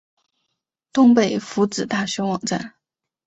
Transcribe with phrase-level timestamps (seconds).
[0.91, 2.73] 东北福祉大学网站